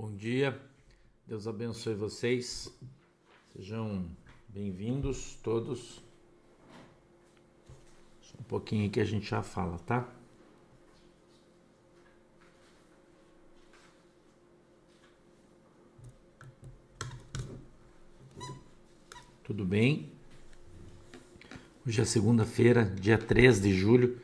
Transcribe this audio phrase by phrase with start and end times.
[0.00, 0.56] Bom dia,
[1.26, 2.72] Deus abençoe vocês,
[3.52, 4.08] sejam
[4.48, 6.00] bem-vindos todos.
[8.20, 10.08] Só um pouquinho que a gente já fala, tá?
[19.42, 20.12] Tudo bem?
[21.84, 24.16] Hoje é segunda-feira, dia 3 de julho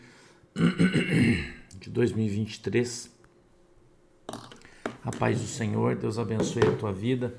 [1.81, 3.14] de 2023.
[5.05, 7.39] A paz do Senhor, Deus abençoe a tua vida,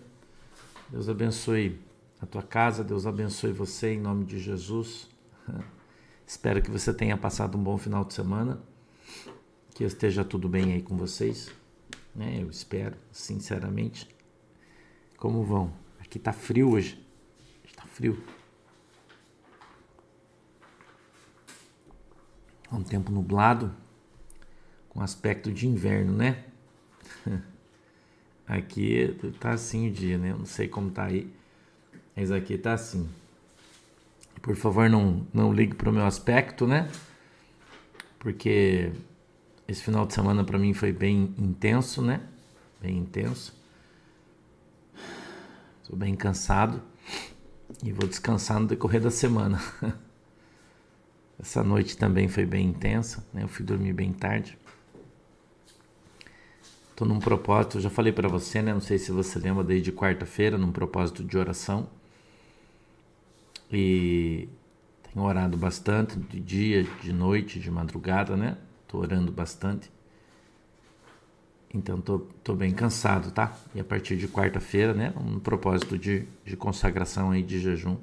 [0.88, 1.82] Deus abençoe
[2.22, 5.10] a tua casa, Deus abençoe você em nome de Jesus.
[6.28, 8.62] Espero que você tenha passado um bom final de semana,
[9.74, 11.52] que esteja tudo bem aí com vocês,
[12.16, 12.38] né?
[12.40, 14.08] Eu espero, sinceramente.
[15.18, 15.74] Como vão?
[16.00, 17.04] Aqui tá frio hoje,
[17.64, 18.24] está frio.
[22.72, 23.74] um tempo nublado,
[24.90, 26.44] com aspecto de inverno, né?
[28.48, 30.34] Aqui tá assim o dia, né?
[30.38, 31.32] Não sei como tá aí,
[32.16, 33.10] mas aqui tá assim.
[34.42, 36.90] Por favor, não, não ligue pro meu aspecto, né?
[38.20, 38.92] Porque
[39.68, 42.22] esse final de semana para mim foi bem intenso, né?
[42.80, 43.56] Bem intenso.
[45.88, 46.82] Tô bem cansado
[47.84, 49.60] e vou descansar no decorrer da semana.
[51.40, 53.44] Essa noite também foi bem intensa, né?
[53.44, 54.58] Eu fui dormir bem tarde.
[56.96, 58.74] Tô num propósito, já falei para você, né?
[58.74, 61.90] Não sei se você lembra desde quarta-feira, num propósito de oração.
[63.70, 64.48] E
[65.04, 68.58] tenho orado bastante, de dia, de noite, de madrugada, né?
[68.88, 69.92] Tô orando bastante.
[71.74, 73.54] Então tô, tô bem cansado, tá?
[73.74, 75.14] E a partir de quarta-feira, né?
[75.18, 77.98] Um propósito de, de consagração aí de jejum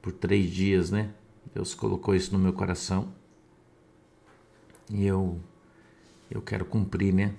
[0.00, 1.10] por três dias, né?
[1.52, 3.12] Deus colocou isso no meu coração
[4.88, 5.40] e eu
[6.30, 7.34] eu quero cumprir, né?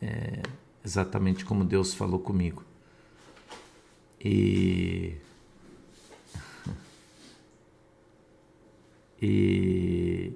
[0.00, 0.42] É,
[0.84, 2.62] exatamente como Deus falou comigo.
[4.20, 5.16] E
[9.20, 10.32] e,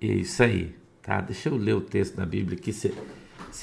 [0.00, 1.20] é isso aí, tá?
[1.20, 2.72] Deixa eu ler o texto da Bíblia aqui.
[2.72, 2.92] Você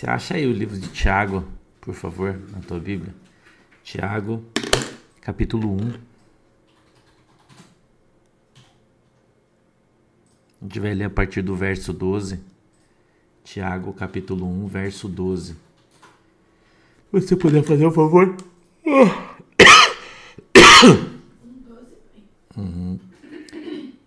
[0.08, 1.46] acha aí o livro de Tiago,
[1.80, 3.14] por favor, na tua Bíblia?
[3.84, 4.44] Tiago,
[5.22, 6.12] capítulo 1.
[10.62, 12.51] A gente vai ler a partir do verso 12.
[13.52, 15.58] Tiago, capítulo 1, verso 12.
[17.12, 18.34] Você puder fazer um favor?
[22.56, 22.98] Uhum.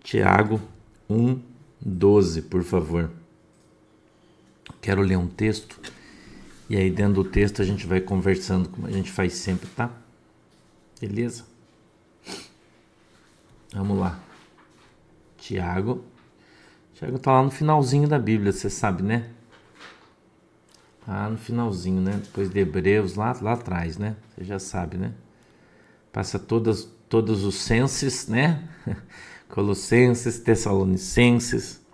[0.03, 0.63] Tiago
[1.11, 1.39] 1,
[1.79, 3.11] 12, por favor.
[4.81, 5.79] Quero ler um texto.
[6.71, 9.91] E aí, dentro do texto, a gente vai conversando, como a gente faz sempre, tá?
[10.99, 11.45] Beleza?
[13.75, 14.19] Vamos lá.
[15.37, 16.03] Tiago
[16.95, 19.31] Tiago tá lá no finalzinho da Bíblia, você sabe, né?
[21.07, 22.21] Lá no finalzinho, né?
[22.23, 24.17] Depois de Hebreus, lá, lá atrás, né?
[24.31, 25.13] Você já sabe, né?
[26.13, 28.69] Passa todas, todos os senses, né?
[29.49, 31.85] Colossenses, Tessalonicenses.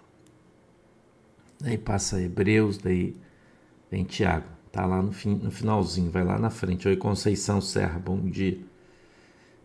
[1.60, 3.16] Daí passa Hebreus, daí
[3.90, 4.46] vem Tiago.
[4.72, 6.86] Tá lá no, fim, no finalzinho, vai lá na frente.
[6.86, 8.58] Oi, Conceição Serra, bom dia.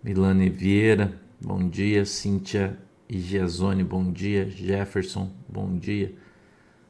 [0.04, 2.04] Milane Vieira, bom dia.
[2.06, 2.78] Cíntia
[3.08, 4.50] e Giazone, bom dia.
[4.50, 6.16] Jefferson, bom dia.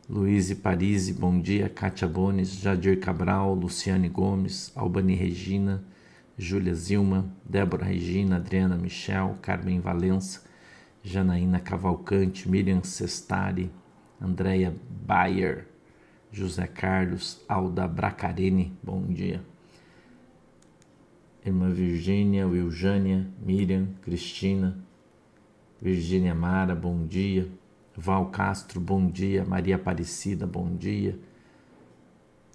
[0.07, 1.67] Luiz Parisi, bom dia.
[1.67, 5.83] Kátia Bones, Jadir Cabral, Luciane Gomes, Albani Regina,
[6.37, 10.43] Júlia Zilma, Débora Regina, Adriana Michel, Carmen Valença,
[11.03, 13.71] Janaína Cavalcante, Miriam Sestari,
[14.21, 15.65] Andréia Bayer,
[16.31, 19.41] José Carlos, Alda Bracarene, bom dia.
[21.43, 24.77] Irmã Virgínia, Wiljânia, Miriam, Cristina,
[25.81, 27.49] Virgínia Mara, bom dia.
[27.97, 29.45] Val Castro, bom dia.
[29.45, 31.17] Maria Aparecida, bom dia.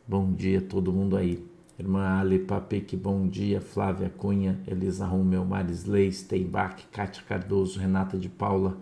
[0.07, 1.45] Bom dia todo mundo aí.
[1.79, 3.61] Irmã Ale Papique, bom dia.
[3.61, 8.77] Flávia Cunha, Elisa Romeu, Maris Leis, Steinbach, Kátia Cardoso, Renata de Paula,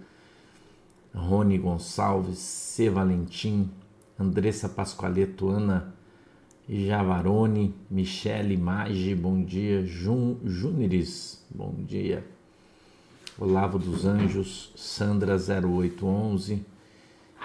[1.14, 2.90] Rony Gonçalves, C.
[2.90, 3.70] Valentim,
[4.18, 5.94] Andressa Pascoaleto, Ana
[6.68, 9.86] Javarone, Michele Maggi, bom dia.
[9.86, 12.26] Jun, Júniris, bom dia.
[13.40, 16.66] Olavo dos Anjos, Sandra 0811,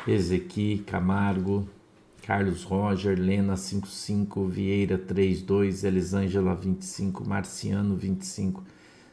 [0.08, 1.70] Ezequi Camargo,
[2.24, 8.64] Carlos Roger, Lena 55, Vieira 32, Elisângela 25, Marciano 25,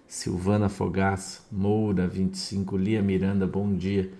[0.08, 4.10] Silvana Fogaça, Moura 25, Lia Miranda, bom dia.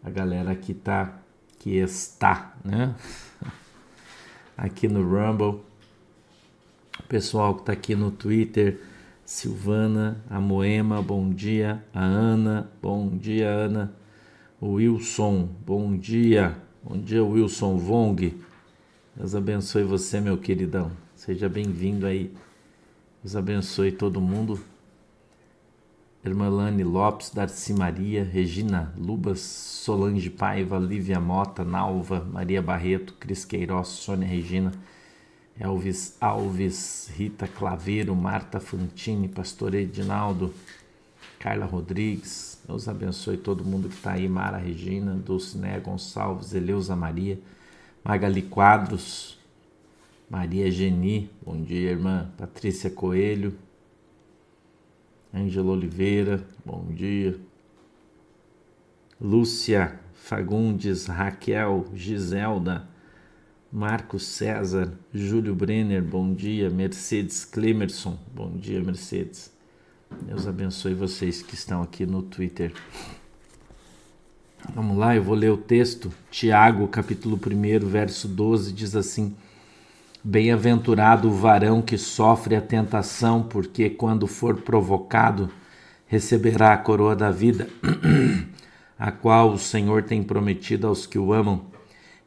[0.00, 1.18] A galera que tá,
[1.58, 2.94] que está, né?
[4.56, 5.60] Aqui no Rumble.
[7.00, 8.78] O pessoal que tá aqui no Twitter,
[9.34, 11.84] Silvana, a Moema, bom dia.
[11.92, 13.92] A Ana, bom dia, Ana.
[14.60, 16.56] O Wilson, bom dia.
[16.80, 18.40] Bom dia, Wilson Vong.
[19.16, 20.92] Deus abençoe você, meu queridão.
[21.16, 22.32] Seja bem-vindo aí.
[23.24, 24.60] Deus abençoe todo mundo.
[26.24, 33.88] Irmã Lopes, Darcy Maria, Regina Lubas, Solange Paiva, Lívia Mota, Nalva, Maria Barreto, Cris Queiroz,
[33.88, 34.72] Sônia Regina,
[35.58, 40.52] Elvis Alves, Rita Claveiro, Marta Fantini, Pastor Edinaldo,
[41.38, 47.38] Carla Rodrigues, Deus abençoe todo mundo que está aí, Mara Regina, Dulciné Gonçalves, Eleusa Maria,
[48.02, 49.38] Magali Quadros,
[50.28, 53.54] Maria Geni, bom dia, irmã, Patrícia Coelho,
[55.32, 57.38] Ângela Oliveira, bom dia,
[59.20, 62.88] Lúcia Fagundes, Raquel, Giselda,
[63.74, 69.50] Marcos César, Júlio Brenner, bom dia, Mercedes Clemerson, bom dia, Mercedes.
[70.22, 72.72] Deus abençoe vocês que estão aqui no Twitter.
[74.72, 76.12] Vamos lá, eu vou ler o texto.
[76.30, 79.34] Tiago, capítulo 1, verso 12, diz assim:
[80.22, 85.50] Bem-aventurado o varão que sofre a tentação, porque quando for provocado,
[86.06, 87.68] receberá a coroa da vida,
[88.96, 91.73] a qual o Senhor tem prometido aos que o amam.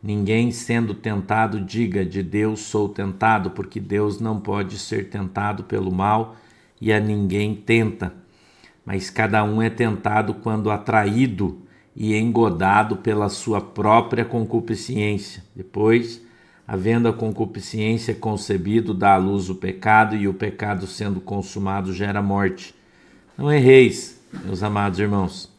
[0.07, 5.91] Ninguém sendo tentado diga: De Deus sou tentado, porque Deus não pode ser tentado pelo
[5.91, 6.37] mal
[6.79, 8.13] e a ninguém tenta,
[8.85, 11.61] mas cada um é tentado quando atraído
[11.93, 15.43] e engodado pela sua própria concupiscência.
[15.53, 16.21] Depois,
[16.65, 22.21] havendo a concupiscência concebido, dá à luz o pecado, e o pecado sendo consumado gera
[22.21, 22.73] morte.
[23.37, 25.56] Não erreis, meus amados irmãos.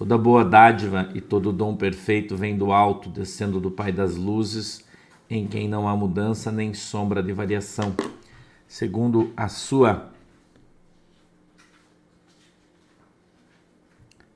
[0.00, 4.82] Toda boa dádiva e todo dom perfeito vem do alto, descendo do Pai das luzes,
[5.28, 7.94] em quem não há mudança nem sombra de variação,
[8.66, 10.10] segundo a sua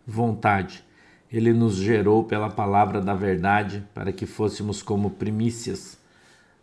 [0.07, 0.85] vontade.
[1.33, 5.99] Ele nos gerou pela palavra da verdade para que fôssemos como primícias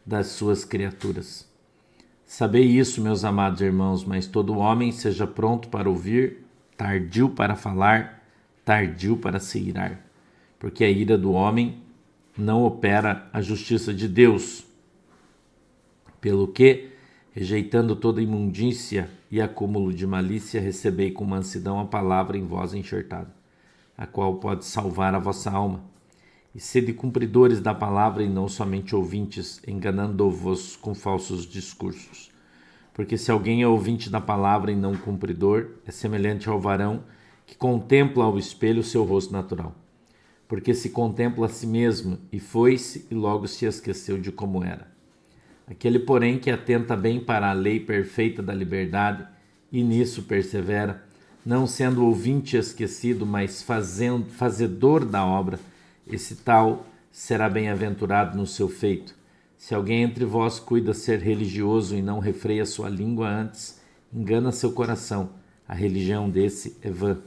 [0.05, 1.49] das suas criaturas.
[2.23, 6.45] Sabei isso, meus amados irmãos, mas todo homem seja pronto para ouvir,
[6.77, 8.20] tardio para falar,
[8.63, 10.05] tardio para se irar,
[10.59, 11.81] porque a ira do homem
[12.37, 14.63] não opera a justiça de Deus.
[16.19, 16.89] Pelo que,
[17.31, 23.33] rejeitando toda imundícia e acúmulo de malícia, recebei com mansidão a palavra em vós enxertada,
[23.97, 25.83] a qual pode salvar a vossa alma.
[26.53, 32.29] E sede cumpridores da palavra e não somente ouvintes, enganando-vos com falsos discursos.
[32.93, 37.03] Porque se alguém é ouvinte da palavra e não cumpridor, é semelhante ao varão
[37.51, 39.75] que contempla ao espelho o seu rosto natural.
[40.47, 44.87] Porque se contempla a si mesmo e foi-se e logo se esqueceu de como era.
[45.67, 49.27] Aquele, porém, que atenta bem para a lei perfeita da liberdade
[49.69, 51.03] e nisso persevera,
[51.45, 55.59] não sendo ouvinte esquecido, mas fazendo, fazedor da obra,
[56.07, 59.13] esse tal será bem-aventurado no seu feito.
[59.57, 63.77] Se alguém entre vós cuida ser religioso e não refreia sua língua antes,
[64.13, 65.31] engana seu coração.
[65.67, 67.21] A religião desse é vã.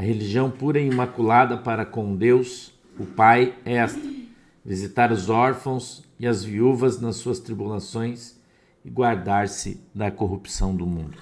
[0.00, 4.00] A religião pura e imaculada para com Deus, o Pai, é esta:
[4.64, 8.34] visitar os órfãos e as viúvas nas suas tribulações
[8.82, 11.18] e guardar-se da corrupção do mundo.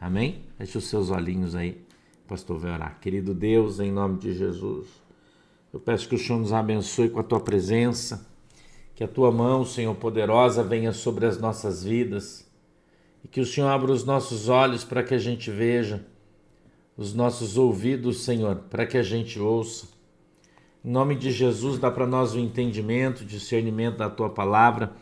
[0.00, 0.44] Amém?
[0.56, 1.84] Feche os seus olhinhos aí,
[2.28, 2.96] pastor orar.
[3.00, 4.86] Querido Deus, em nome de Jesus,
[5.72, 8.24] eu peço que o Senhor nos abençoe com a tua presença,
[8.94, 12.48] que a tua mão, Senhor poderosa, venha sobre as nossas vidas
[13.24, 16.06] e que o Senhor abra os nossos olhos para que a gente veja,
[16.96, 19.96] os nossos ouvidos, Senhor, para que a gente ouça
[20.86, 24.92] em nome de Jesus, dá para nós o entendimento, o discernimento da tua palavra,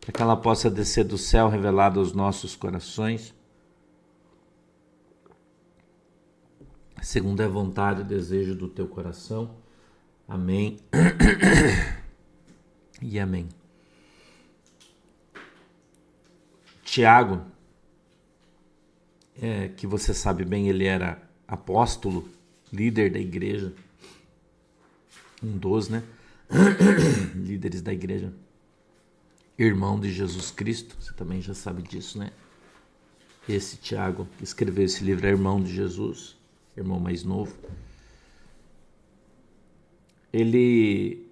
[0.00, 3.32] para que ela possa descer do céu revelada aos nossos corações.
[7.00, 9.54] Segundo é vontade e desejo do teu coração.
[10.26, 10.78] Amém.
[13.00, 13.48] e amém.
[16.82, 17.42] Tiago,
[19.40, 22.28] é, que você sabe bem, ele era apóstolo,
[22.72, 23.74] líder da igreja
[25.42, 26.02] um dos, né?
[27.34, 28.32] líderes da igreja,
[29.56, 32.30] irmão de Jesus Cristo, você também já sabe disso, né?
[33.48, 36.36] Esse Tiago escreveu esse livro é irmão de Jesus,
[36.76, 37.56] irmão mais novo.
[40.32, 41.26] Ele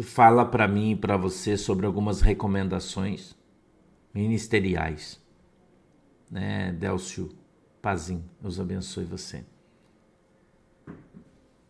[0.00, 3.36] fala para mim e para você sobre algumas recomendações
[4.12, 5.20] ministeriais,
[6.30, 6.72] né?
[6.72, 7.30] Delcio
[7.82, 9.44] Pazin, Deus abençoe você.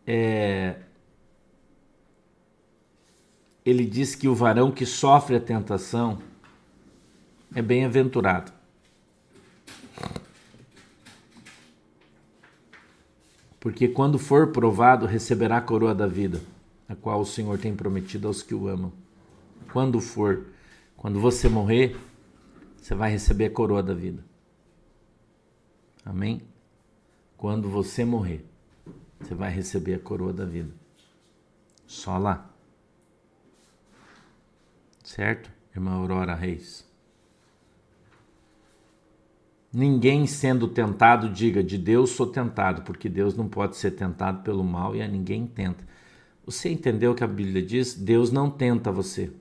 [0.05, 0.75] É,
[3.65, 6.21] ele diz que o varão que sofre a tentação
[7.55, 8.51] é bem-aventurado.
[13.59, 16.41] Porque quando for provado, receberá a coroa da vida,
[16.87, 18.93] a qual o Senhor tem prometido aos que o amam.
[19.71, 20.45] quando for,
[20.95, 21.97] quando você morrer,
[22.77, 24.23] você vai receber a coroa da vida.
[26.05, 26.41] Amém?
[27.37, 28.45] Quando você morrer,
[29.19, 30.73] você vai receber a coroa da vida.
[31.87, 32.49] Só lá.
[35.03, 36.85] Certo, irmã Aurora Reis?
[39.71, 44.63] Ninguém sendo tentado, diga de Deus sou tentado, porque Deus não pode ser tentado pelo
[44.63, 45.83] mal e a ninguém tenta.
[46.45, 47.95] Você entendeu o que a Bíblia diz?
[47.95, 49.31] Deus não tenta você.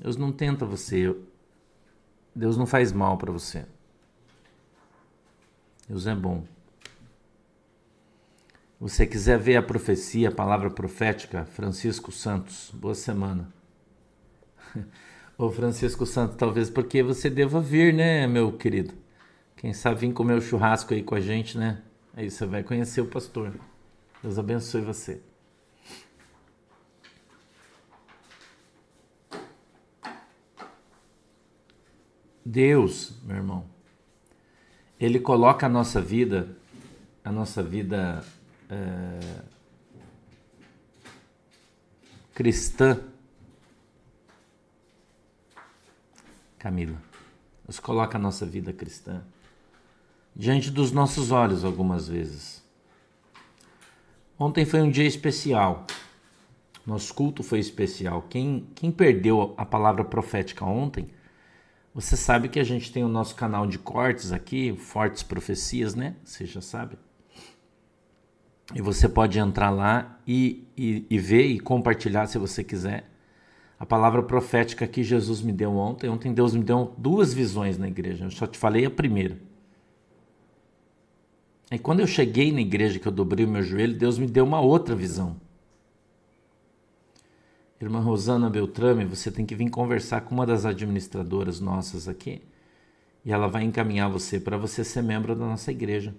[0.00, 1.16] Deus não tenta você.
[2.34, 3.64] Deus não faz mal para você.
[5.88, 6.44] Deus é bom.
[8.80, 13.48] Você quiser ver a profecia, a palavra profética, Francisco Santos, boa semana.
[15.38, 18.94] Ô Francisco Santos, talvez porque você deva vir, né, meu querido?
[19.56, 21.82] Quem sabe vir comer o churrasco aí com a gente, né?
[22.14, 23.54] Aí você vai conhecer o pastor.
[24.22, 25.20] Deus abençoe você.
[32.44, 33.64] Deus, meu irmão,
[35.00, 36.56] Ele coloca a nossa vida,
[37.24, 38.24] a nossa vida
[38.68, 39.42] é,
[42.34, 43.00] cristã
[46.64, 46.96] Camila.
[47.66, 49.22] Deus coloca a nossa vida cristã
[50.34, 52.62] diante dos nossos olhos algumas vezes.
[54.38, 55.86] Ontem foi um dia especial.
[56.86, 58.22] Nosso culto foi especial.
[58.30, 61.10] Quem, quem perdeu a palavra profética ontem,
[61.94, 66.16] você sabe que a gente tem o nosso canal de cortes aqui, Fortes Profecias, né?
[66.24, 66.98] Você já sabe.
[68.74, 73.08] E você pode entrar lá e, e, e ver e compartilhar se você quiser
[73.78, 76.08] a palavra profética que Jesus me deu ontem.
[76.08, 78.24] Ontem Deus me deu duas visões na igreja.
[78.24, 79.38] Eu só te falei a primeira.
[81.70, 84.44] E quando eu cheguei na igreja, que eu dobrei o meu joelho, Deus me deu
[84.44, 85.36] uma outra visão.
[87.80, 92.42] Irmã Rosana Beltrame, você tem que vir conversar com uma das administradoras nossas aqui.
[93.24, 96.14] E ela vai encaminhar você para você ser membro da nossa igreja.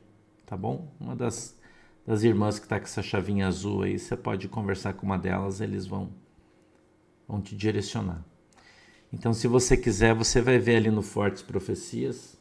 [0.46, 0.94] Tá bom?
[1.00, 1.58] Uma das,
[2.06, 5.62] das irmãs que está com essa chavinha azul aí, você pode conversar com uma delas,
[5.62, 6.12] eles vão
[7.28, 8.24] vão te direcionar.
[9.12, 12.38] Então, se você quiser, você vai ver ali no Fortes Profecias.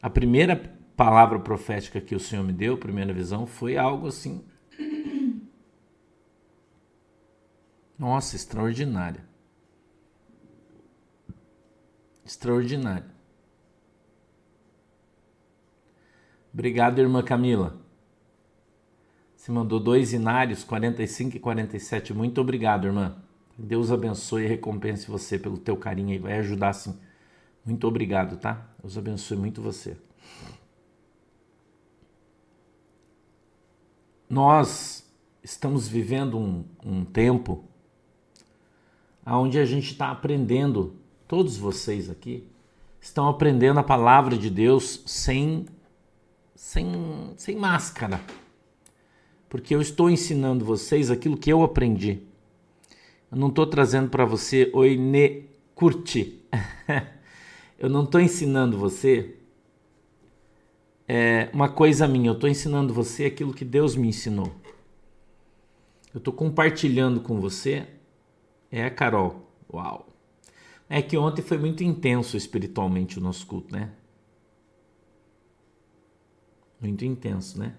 [0.00, 0.56] A primeira
[0.96, 4.44] palavra profética que o Senhor me deu, a primeira visão, foi algo assim.
[7.98, 9.24] Nossa, extraordinária.
[12.24, 13.10] Extraordinária.
[16.52, 17.76] Obrigado, irmã Camila.
[19.34, 22.14] Você mandou dois inários, 45 e 47.
[22.14, 23.16] Muito obrigado, irmã.
[23.56, 26.98] Deus abençoe e recompense você pelo teu carinho e vai ajudar sim.
[27.64, 28.68] Muito obrigado, tá?
[28.80, 29.96] Deus abençoe muito você.
[34.28, 35.08] Nós
[35.42, 37.67] estamos vivendo um, um tempo
[39.36, 40.94] onde a gente está aprendendo,
[41.26, 42.46] todos vocês aqui
[43.00, 45.66] estão aprendendo a palavra de Deus sem,
[46.54, 48.20] sem, sem máscara.
[49.48, 52.22] Porque eu estou ensinando vocês aquilo que eu aprendi.
[53.30, 55.44] Eu não estou trazendo para você, oi, ne,
[55.74, 56.42] curte.
[57.78, 59.34] eu não estou ensinando você
[61.08, 64.52] é, uma coisa minha, eu estou ensinando você aquilo que Deus me ensinou.
[66.12, 67.86] Eu estou compartilhando com você.
[68.70, 69.50] É, Carol.
[69.72, 70.08] Uau.
[70.88, 73.90] É que ontem foi muito intenso espiritualmente o nosso culto, né?
[76.80, 77.74] Muito intenso, né?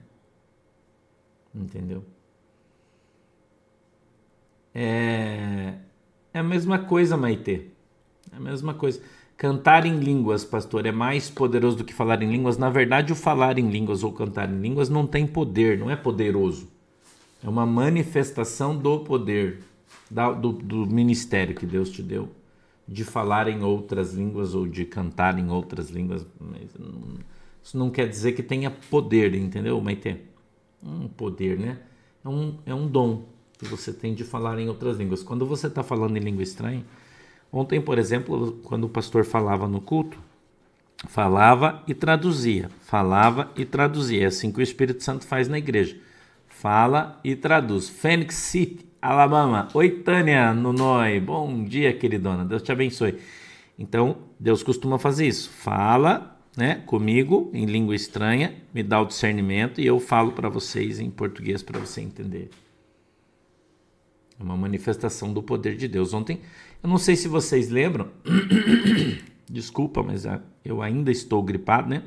[1.56, 2.04] Entendeu?
[4.74, 5.76] É,
[6.34, 7.72] é a mesma coisa, Maite.
[8.32, 9.02] É a mesma coisa.
[9.36, 12.58] Cantar em línguas, pastor, é mais poderoso do que falar em línguas.
[12.58, 15.96] Na verdade, o falar em línguas ou cantar em línguas não tem poder, não é
[15.96, 16.70] poderoso.
[17.44, 19.64] É uma manifestação do poder,
[20.10, 22.30] do, do ministério que Deus te deu,
[22.88, 26.26] de falar em outras línguas ou de cantar em outras línguas.
[27.64, 30.18] Isso não quer dizer que tenha poder, entendeu, Maite?
[30.82, 31.80] Um poder, né?
[32.24, 33.26] É um, é um dom
[33.58, 35.22] que você tem de falar em outras línguas.
[35.22, 36.84] Quando você está falando em língua estranha,
[37.52, 40.18] ontem, por exemplo, quando o pastor falava no culto,
[41.08, 44.24] falava e traduzia, falava e traduzia.
[44.24, 45.98] É assim que o Espírito Santo faz na igreja.
[46.48, 47.90] Fala e traduz.
[47.90, 49.70] Phoenix City, Alabama.
[49.74, 51.22] Oi, Tânia Nunoi.
[51.22, 52.44] Bom dia, queridona.
[52.44, 53.18] Deus te abençoe.
[53.78, 55.50] Então, Deus costuma fazer isso.
[55.50, 61.00] Fala né, comigo em língua estranha, me dá o discernimento e eu falo para vocês
[61.00, 62.50] em português para você entender.
[64.38, 66.14] É uma manifestação do poder de Deus.
[66.14, 66.42] Ontem,
[66.84, 68.10] eu não sei se vocês lembram,
[69.50, 70.26] desculpa, mas
[70.66, 72.04] eu ainda estou gripado, né?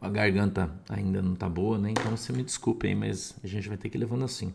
[0.00, 1.90] A garganta ainda não tá boa, né?
[1.92, 4.52] Então você me desculpe aí, mas a gente vai ter que ir levando assim.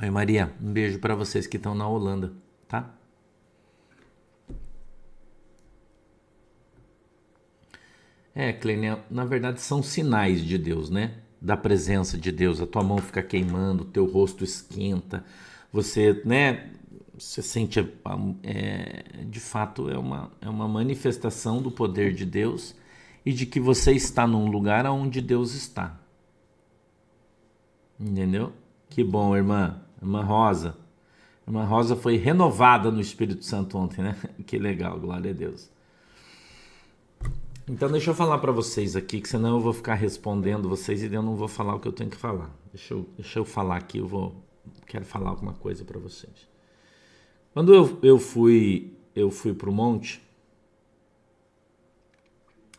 [0.00, 0.54] Oi, Maria.
[0.62, 2.32] Um beijo para vocês que estão na Holanda,
[2.68, 2.94] tá?
[8.32, 11.14] É, Clênia, na verdade são sinais de Deus, né?
[11.40, 12.60] Da presença de Deus.
[12.60, 15.24] A tua mão fica queimando, o teu rosto esquenta,
[15.72, 16.70] você, né?
[17.18, 17.80] Você sente,
[18.44, 22.76] é, de fato, é uma, é uma manifestação do poder de Deus
[23.26, 26.00] e de que você está num lugar onde Deus está.
[27.98, 28.52] Entendeu?
[28.88, 29.87] Que bom, irmã.
[30.00, 30.76] Irmã Rosa.
[31.46, 34.16] Irmã Rosa foi renovada no Espírito Santo ontem, né?
[34.46, 35.70] Que legal, glória a Deus.
[37.68, 41.12] Então deixa eu falar para vocês aqui, que senão eu vou ficar respondendo vocês e
[41.12, 42.50] eu não vou falar o que eu tenho que falar.
[42.72, 44.42] Deixa eu, deixa eu falar aqui, eu vou
[44.86, 46.48] quero falar alguma coisa para vocês.
[47.52, 50.22] Quando eu, eu fui eu fui pro monte,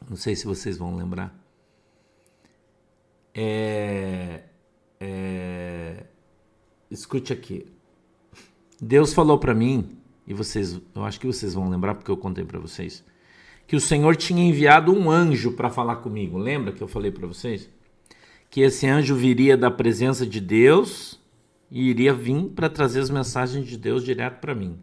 [0.09, 1.37] não sei se vocês vão lembrar,
[3.33, 4.43] é,
[4.99, 6.05] é,
[6.89, 7.65] escute aqui.
[8.81, 12.45] Deus falou para mim e vocês, eu acho que vocês vão lembrar porque eu contei
[12.45, 13.03] para vocês
[13.69, 16.39] que o Senhor tinha enviado um anjo para falar comigo.
[16.39, 17.69] Lembra que eu falei para vocês?
[18.49, 21.21] Que esse anjo viria da presença de Deus
[21.69, 24.79] e iria vir para trazer as mensagens de Deus direto para mim.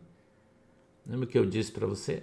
[1.05, 2.23] Lembra que eu disse para você?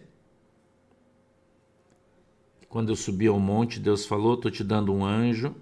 [2.70, 5.54] Quando eu subi ao monte, Deus falou: "Estou te dando um anjo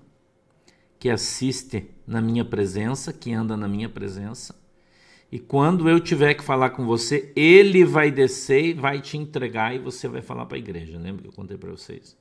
[1.01, 4.55] que assiste na minha presença, que anda na minha presença,
[5.31, 9.73] e quando eu tiver que falar com você, ele vai descer e vai te entregar
[9.73, 10.99] e você vai falar para a igreja.
[10.99, 12.15] Lembra que eu contei para vocês?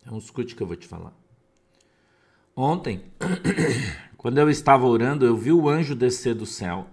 [0.00, 1.12] Então escute que eu vou te falar.
[2.56, 3.04] Ontem,
[4.16, 6.86] quando eu estava orando, eu vi o anjo descer do céu.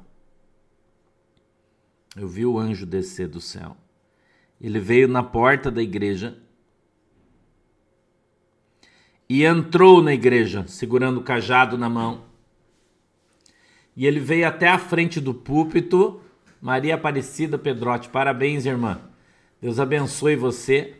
[2.17, 3.77] Eu vi o anjo descer do céu.
[4.59, 6.43] Ele veio na porta da igreja
[9.29, 12.23] e entrou na igreja, segurando o cajado na mão.
[13.95, 16.21] E ele veio até a frente do púlpito.
[16.61, 18.99] Maria Aparecida Pedrotti, parabéns, irmã.
[19.61, 20.95] Deus abençoe você.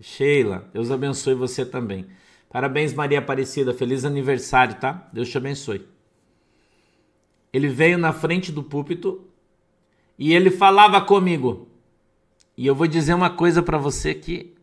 [0.00, 2.06] Sheila, Deus abençoe você também.
[2.50, 3.72] Parabéns, Maria Aparecida.
[3.72, 5.08] Feliz aniversário, tá?
[5.12, 5.86] Deus te abençoe.
[7.52, 9.24] Ele veio na frente do púlpito
[10.18, 11.68] e ele falava comigo.
[12.56, 14.55] E eu vou dizer uma coisa para você que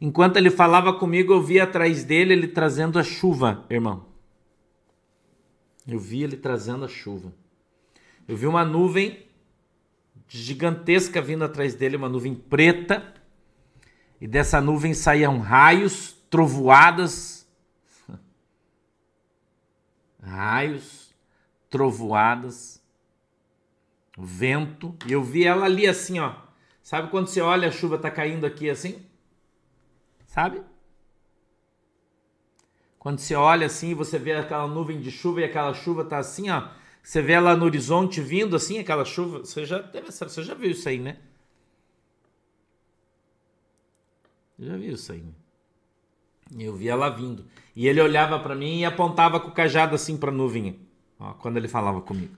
[0.00, 4.06] Enquanto ele falava comigo, eu vi atrás dele ele trazendo a chuva, irmão.
[5.86, 7.32] Eu vi ele trazendo a chuva.
[8.26, 9.26] Eu vi uma nuvem
[10.28, 13.14] gigantesca vindo atrás dele, uma nuvem preta.
[14.20, 17.48] E dessa nuvem saíam raios, trovoadas.
[20.22, 21.14] Raios,
[21.70, 22.82] trovoadas,
[24.16, 24.94] vento.
[25.06, 26.34] E eu vi ela ali assim, ó.
[26.82, 29.07] Sabe quando você olha a chuva tá caindo aqui assim?
[30.28, 30.62] Sabe?
[32.98, 36.50] Quando você olha assim, você vê aquela nuvem de chuva e aquela chuva tá assim,
[36.50, 36.68] ó.
[37.02, 39.38] Você vê ela no horizonte vindo assim, aquela chuva.
[39.38, 41.16] Você já deve você já viu isso aí, né?
[44.58, 45.24] já viu isso aí.
[46.58, 47.46] Eu vi ela vindo.
[47.74, 50.78] E ele olhava para mim e apontava com o cajado assim para a nuvem,
[51.18, 52.36] ó, quando ele falava comigo.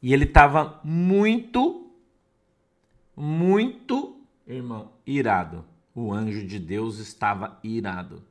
[0.00, 1.90] E ele estava muito,
[3.16, 8.22] muito, irmão, irado o anjo de Deus estava irado.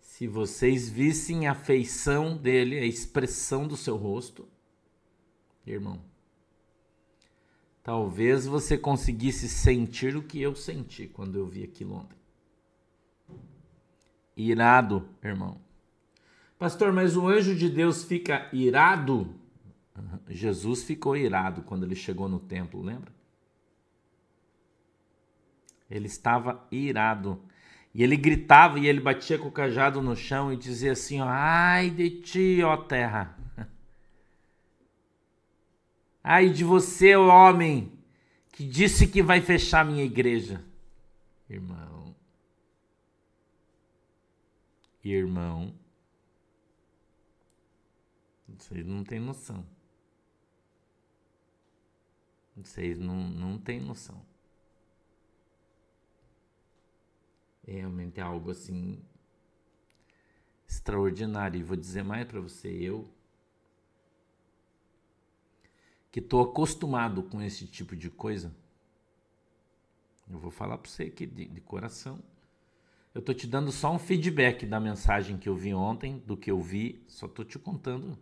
[0.00, 4.46] Se vocês vissem a feição dele, a expressão do seu rosto,
[5.66, 6.00] irmão,
[7.82, 12.16] talvez você conseguisse sentir o que eu senti quando eu vi aquilo ontem.
[14.36, 15.60] Irado, irmão.
[16.58, 19.34] Pastor, mas o anjo de Deus fica irado?
[20.28, 23.12] Jesus ficou irado quando ele chegou no templo, lembra?
[25.90, 27.40] Ele estava irado.
[27.94, 31.90] E ele gritava e ele batia com o cajado no chão e dizia assim: Ai
[31.90, 33.38] de ti, ó terra!
[36.24, 37.92] Ai de você, homem,
[38.50, 40.64] que disse que vai fechar minha igreja.
[41.48, 42.16] Irmão.
[45.04, 45.74] Irmão.
[48.48, 49.73] Vocês não têm noção.
[52.56, 54.24] Vocês não, não têm noção.
[57.66, 59.02] É realmente é algo assim
[60.68, 61.58] extraordinário.
[61.58, 63.08] E vou dizer mais para você, eu
[66.12, 68.54] que estou acostumado com esse tipo de coisa,
[70.30, 72.22] eu vou falar para você aqui de, de coração.
[73.12, 76.50] Eu estou te dando só um feedback da mensagem que eu vi ontem, do que
[76.50, 78.16] eu vi, só estou te contando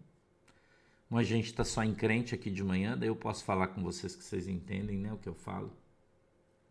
[1.12, 3.82] como a gente está só em crente aqui de manhã, daí eu posso falar com
[3.82, 5.70] vocês que vocês entendem né, o que eu falo.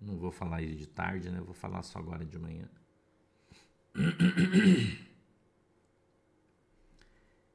[0.01, 1.39] Não vou falar isso de tarde, né?
[1.39, 2.67] Vou falar só agora de manhã.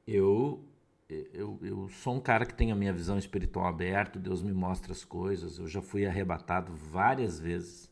[0.07, 0.63] Eu,
[1.09, 4.93] eu, eu sou um cara que tem a minha visão espiritual aberta, Deus me mostra
[4.93, 5.59] as coisas.
[5.59, 7.91] Eu já fui arrebatado várias vezes.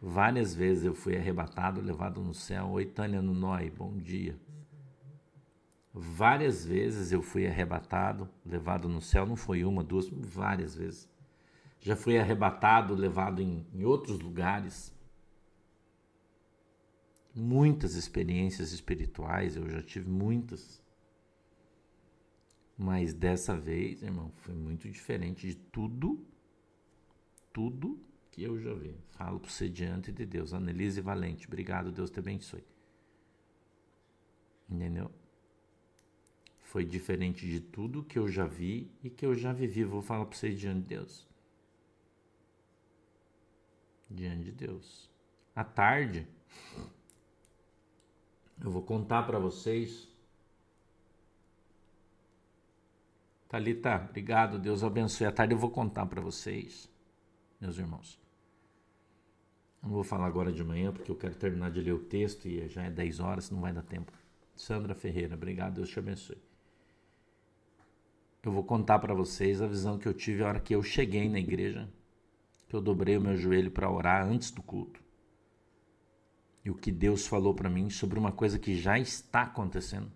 [0.00, 2.68] Várias vezes eu fui arrebatado, levado no céu.
[2.68, 4.38] Oi, Tânia Nunói, bom dia.
[5.94, 9.24] Várias vezes eu fui arrebatado, levado no céu.
[9.24, 11.08] Não foi uma, duas, várias vezes.
[11.80, 14.94] Já fui arrebatado, levado em, em outros lugares
[17.34, 20.82] muitas experiências espirituais, eu já tive muitas.
[22.76, 26.24] Mas dessa vez, irmão, foi muito diferente de tudo,
[27.52, 27.98] tudo
[28.30, 28.96] que eu já vi.
[29.10, 30.52] Falo para você diante de Deus.
[30.52, 32.64] Annelise Valente, obrigado, Deus te abençoe.
[34.68, 35.10] Entendeu?
[36.74, 39.84] Foi diferente de tudo que eu já vi e que eu já vivi.
[39.84, 41.24] Vou falar para você diante de Deus.
[44.10, 45.08] Diante de Deus.
[45.54, 46.26] À tarde,
[48.60, 50.08] eu vou contar para vocês.
[53.48, 54.58] Talita, obrigado.
[54.58, 55.28] Deus abençoe.
[55.28, 56.90] À tarde eu vou contar para vocês,
[57.60, 58.20] meus irmãos.
[59.80, 62.48] Eu não vou falar agora de manhã porque eu quero terminar de ler o texto
[62.48, 64.10] e já é 10 horas, não vai dar tempo.
[64.56, 65.74] Sandra Ferreira, obrigado.
[65.74, 66.53] Deus te abençoe.
[68.44, 71.28] Eu vou contar para vocês a visão que eu tive a hora que eu cheguei
[71.28, 71.88] na igreja,
[72.68, 75.04] que eu dobrei o meu joelho para orar antes do culto
[76.64, 80.10] e o que Deus falou para mim sobre uma coisa que já está acontecendo.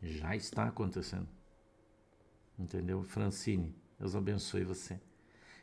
[0.00, 1.28] Já está acontecendo.
[2.56, 3.02] Entendeu?
[3.02, 5.00] Francine, Deus abençoe você.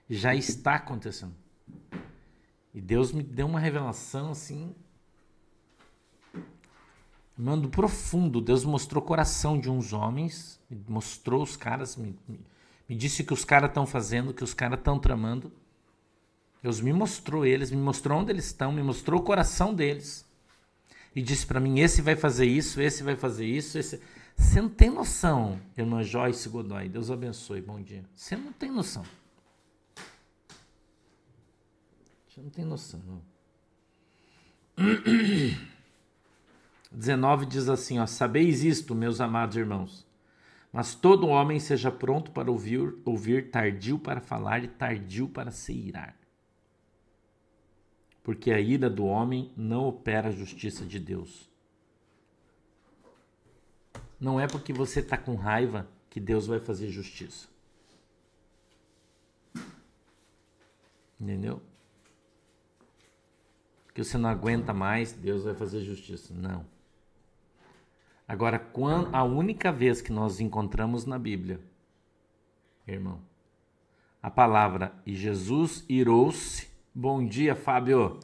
[0.09, 1.35] Já está acontecendo.
[2.73, 4.75] E Deus me deu uma revelação assim.
[7.37, 8.39] Mando profundo.
[8.39, 12.39] Deus mostrou o coração de uns homens, mostrou os caras, me, me,
[12.87, 15.51] me disse o que os caras estão fazendo, o que os caras estão tramando.
[16.63, 20.25] Deus me mostrou eles, me mostrou onde eles estão, me mostrou o coração deles.
[21.15, 23.77] E disse para mim: esse vai fazer isso, esse vai fazer isso.
[23.77, 24.01] Esse...
[24.35, 26.89] Você não tem noção, irmã Joyce Godoy.
[26.89, 28.03] Deus abençoe, bom dia.
[28.15, 29.03] Você não tem noção.
[32.27, 33.01] Você não tem noção.
[33.07, 33.21] Não.
[36.95, 40.05] 19 diz assim: ó, Sabeis isto, meus amados irmãos,
[40.71, 45.73] mas todo homem seja pronto para ouvir, ouvir, tardio para falar e tardio para se
[45.73, 46.15] irar
[48.25, 51.47] porque a ira do homem não opera a justiça de Deus.
[54.19, 57.47] Não é porque você está com raiva que Deus vai fazer justiça.
[61.21, 61.61] Entendeu?
[63.93, 66.33] Que você não aguenta mais, Deus vai fazer justiça.
[66.33, 66.65] Não.
[68.27, 68.69] Agora,
[69.11, 71.59] a única vez que nós encontramos na Bíblia,
[72.87, 73.19] irmão,
[74.21, 78.21] a palavra e Jesus irou-se Bom dia, Fábio.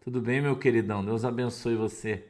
[0.00, 1.04] Tudo bem, meu queridão?
[1.04, 2.24] Deus abençoe você.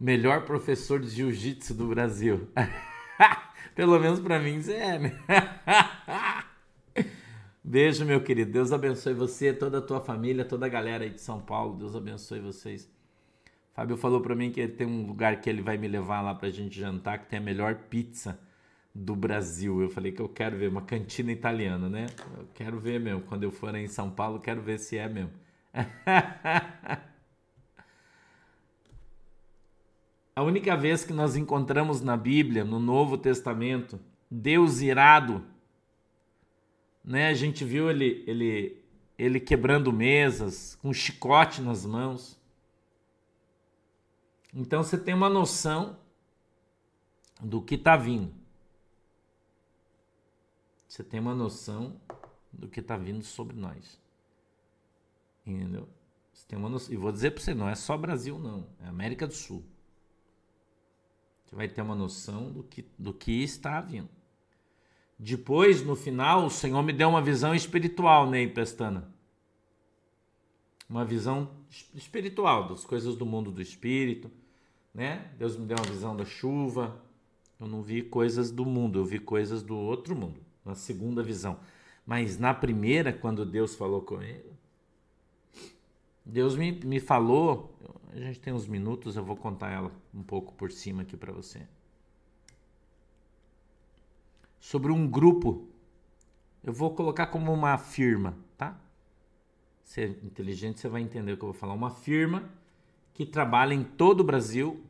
[0.00, 2.48] Melhor professor de jiu-jitsu do Brasil.
[3.76, 4.98] Pelo menos para mim você é.
[4.98, 5.20] Né?
[7.62, 8.50] Beijo, meu querido.
[8.50, 11.76] Deus abençoe você, toda a tua família, toda a galera aí de São Paulo.
[11.76, 12.90] Deus abençoe vocês.
[13.76, 16.48] Fábio falou para mim que tem um lugar que ele vai me levar lá pra
[16.48, 18.40] gente jantar que tem a melhor pizza
[18.94, 19.82] do Brasil.
[19.82, 22.06] Eu falei que eu quero ver uma cantina italiana, né?
[22.38, 23.20] Eu quero ver mesmo.
[23.20, 25.32] Quando eu for em São Paulo, quero ver se é mesmo.
[30.34, 35.44] A única vez que nós encontramos na Bíblia, no Novo Testamento, Deus irado,
[37.04, 37.28] né?
[37.28, 38.82] A gente viu ele ele
[39.18, 42.40] ele quebrando mesas, com chicote nas mãos.
[44.58, 45.98] Então você tem uma noção
[47.42, 48.32] do que está vindo.
[50.88, 52.00] Você tem uma noção
[52.50, 54.00] do que está vindo sobre nós.
[55.44, 55.86] Entendeu?
[56.32, 56.94] Você tem uma noção.
[56.94, 58.66] E vou dizer para você, não é só Brasil, não.
[58.82, 59.62] É América do Sul.
[61.44, 64.08] Você vai ter uma noção do que, do que está vindo.
[65.18, 69.14] Depois, no final, o Senhor me deu uma visão espiritual, Ney Pestana.
[70.88, 71.50] Uma visão
[71.94, 74.30] espiritual das coisas do mundo do espírito,
[74.96, 75.30] né?
[75.38, 76.98] Deus me deu uma visão da chuva.
[77.60, 81.60] Eu não vi coisas do mundo, eu vi coisas do outro mundo na segunda visão.
[82.06, 84.52] Mas na primeira, quando Deus falou com ele,
[86.24, 87.78] Deus me, me falou,
[88.10, 91.32] a gente tem uns minutos, eu vou contar ela um pouco por cima aqui para
[91.32, 91.66] você.
[94.58, 95.68] Sobre um grupo,
[96.64, 98.80] eu vou colocar como uma firma, tá?
[99.84, 101.74] Se é inteligente, você vai entender o que eu vou falar.
[101.74, 102.50] Uma firma
[103.16, 104.84] que trabalha em todo o Brasil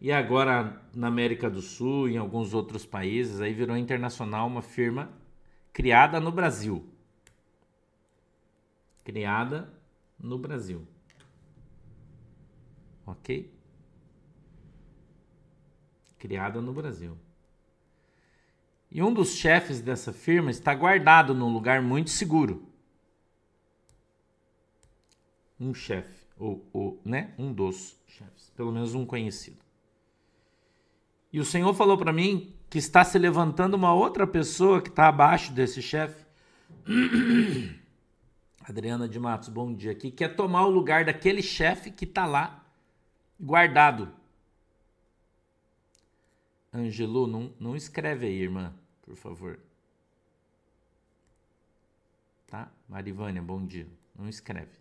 [0.00, 5.08] e agora na América do Sul, em alguns outros países, aí virou internacional uma firma
[5.72, 6.84] criada no Brasil.
[9.04, 9.72] criada
[10.18, 10.84] no Brasil.
[13.06, 13.52] Ok?
[16.18, 17.16] Criada no Brasil.
[18.90, 22.68] E um dos chefes dessa firma está guardado num lugar muito seguro.
[25.58, 27.34] Um chefe, ou, ou né?
[27.38, 29.58] um dos chefes, pelo menos um conhecido.
[31.32, 35.06] E o Senhor falou para mim que está se levantando uma outra pessoa que está
[35.06, 36.24] abaixo desse chefe.
[38.62, 39.94] Adriana de Matos, bom dia.
[39.94, 42.64] Que quer tomar o lugar daquele chefe que está lá
[43.38, 44.10] guardado.
[46.72, 48.72] Angelo, não, não escreve aí, irmã,
[49.02, 49.58] por favor.
[52.46, 52.70] Tá?
[52.88, 53.86] Marivânia, bom dia.
[54.16, 54.79] Não escreve.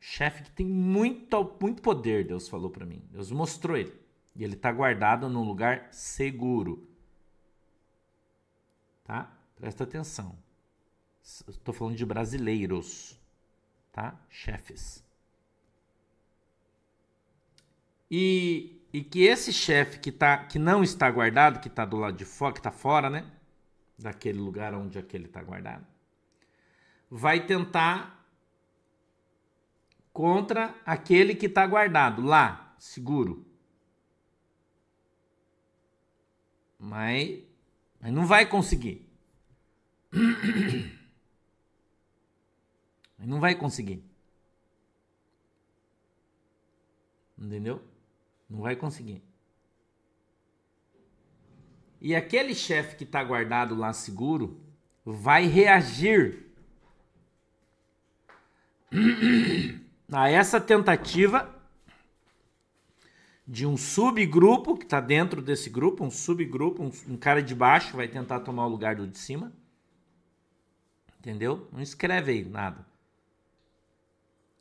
[0.00, 3.02] Chefe que tem muito, muito poder, Deus falou para mim.
[3.10, 3.94] Deus mostrou ele.
[4.34, 6.88] E ele está guardado num lugar seguro.
[9.04, 9.30] Tá?
[9.56, 10.38] Presta atenção.
[11.22, 13.20] Estou falando de brasileiros,
[13.92, 14.18] tá?
[14.30, 15.04] Chefes.
[18.10, 22.16] E, e que esse chefe que, tá, que não está guardado, que está do lado
[22.16, 23.30] de fora, que está fora, né?
[23.98, 25.86] Daquele lugar onde aquele está guardado,
[27.10, 28.19] vai tentar
[30.20, 33.46] contra aquele que está guardado lá, seguro.
[36.78, 37.42] Mas,
[37.98, 39.08] mas não vai conseguir.
[43.22, 44.02] Não vai conseguir.
[47.38, 47.82] Entendeu?
[48.48, 49.22] Não vai conseguir.
[52.00, 54.58] E aquele chefe que está guardado lá seguro
[55.04, 56.50] vai reagir
[60.12, 61.54] a essa tentativa
[63.46, 67.96] de um subgrupo que está dentro desse grupo, um subgrupo, um, um, cara de baixo
[67.96, 69.52] vai tentar tomar o lugar do de cima.
[71.18, 71.68] Entendeu?
[71.72, 72.86] Não escreve aí nada.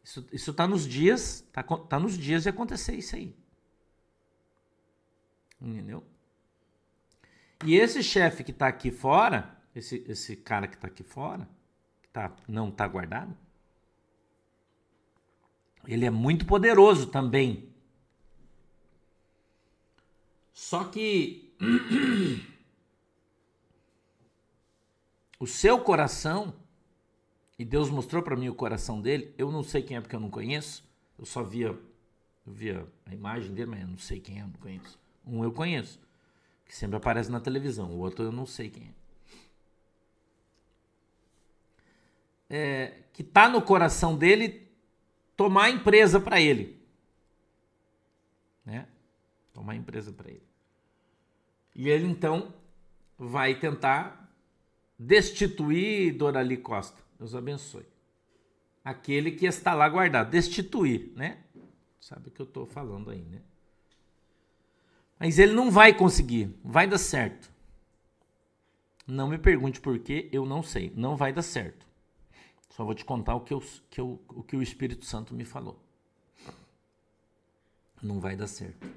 [0.04, 3.36] Isso, isso tá nos dias, tá, tá nos dias de acontecer isso aí.
[5.62, 6.04] Entendeu?
[7.64, 11.48] E esse chefe que está aqui fora, esse, esse cara que está aqui fora,
[12.02, 13.38] que tá, não está guardado,
[15.88, 17.70] ele é muito poderoso também.
[20.54, 21.54] Só que
[25.40, 26.54] o seu coração,
[27.58, 30.20] e Deus mostrou para mim o coração dele, eu não sei quem é porque eu
[30.20, 30.84] não conheço,
[31.18, 31.82] eu só via, eu
[32.46, 35.00] via a imagem dele, mas eu não sei quem é, não conheço.
[35.26, 36.00] Um eu conheço,
[36.66, 37.92] que sempre aparece na televisão.
[37.92, 38.94] O outro eu não sei quem
[42.50, 42.58] é.
[42.58, 44.69] é que tá no coração dele
[45.40, 46.78] tomar a empresa para ele.
[48.66, 48.86] Né?
[49.54, 50.44] Tomar a empresa para ele.
[51.74, 52.54] E ele então
[53.18, 54.30] vai tentar
[55.00, 57.02] destituir Dorali Costa.
[57.18, 57.86] Deus abençoe.
[58.84, 60.30] Aquele que está lá guardado.
[60.30, 61.42] Destituir, né?
[62.02, 63.40] Sabe o que eu estou falando aí, né?
[65.18, 67.50] Mas ele não vai conseguir, vai dar certo.
[69.08, 70.92] Não me pergunte por quê, eu não sei.
[70.98, 71.89] Não vai dar certo.
[72.80, 75.44] Só vou te contar o que, eu, que eu, o que o Espírito Santo me
[75.44, 75.78] falou.
[78.02, 78.88] Não vai dar certo.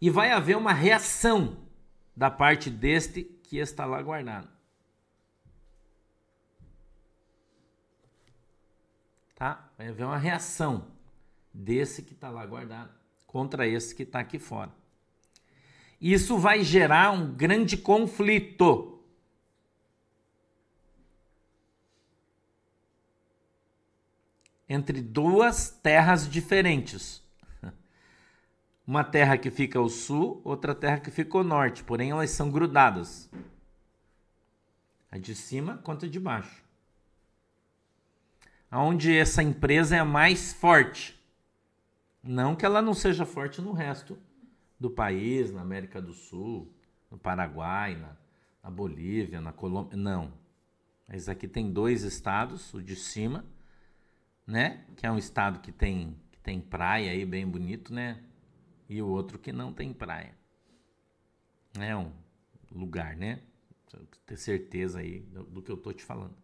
[0.00, 1.56] E vai haver uma reação
[2.14, 4.48] da parte deste que está lá guardado.
[9.34, 9.68] Tá?
[9.76, 10.86] Vai haver uma reação
[11.52, 12.94] desse que está lá guardado
[13.26, 14.70] contra esse que está aqui fora.
[16.00, 18.93] Isso vai gerar um grande conflito.
[24.68, 27.22] Entre duas terras diferentes.
[28.86, 32.50] Uma terra que fica ao sul, outra terra que fica ao norte, porém elas são
[32.50, 33.30] grudadas.
[35.10, 36.64] A de cima quanto a de baixo.
[38.70, 41.16] Onde essa empresa é mais forte.
[42.22, 44.18] Não que ela não seja forte no resto
[44.80, 46.72] do país, na América do Sul,
[47.10, 48.16] no Paraguai, na,
[48.62, 49.96] na Bolívia, na Colômbia.
[49.96, 50.32] Não.
[51.06, 53.44] Mas aqui tem dois estados, o de cima,
[54.46, 54.84] né?
[54.96, 58.22] Que é um estado que tem, que tem praia aí bem bonito, né?
[58.88, 60.34] E o outro que não tem praia.
[61.78, 62.12] É um
[62.72, 63.40] lugar, né?
[64.26, 66.34] ter certeza aí do, do que eu tô te falando.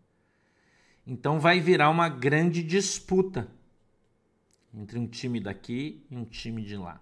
[1.07, 3.49] Então vai virar uma grande disputa
[4.73, 7.01] entre um time daqui e um time de lá.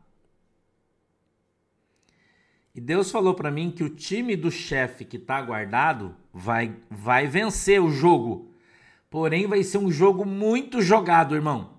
[2.75, 7.27] E Deus falou para mim que o time do chefe que está guardado vai, vai
[7.27, 8.55] vencer o jogo.
[9.11, 11.79] Porém, vai ser um jogo muito jogado, irmão.